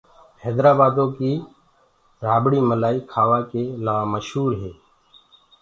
[0.43, 1.31] هيدرآبآدو ڪي
[2.25, 4.71] رڀڙ ملآئي کآوآ ڪي لآ مشور هي۔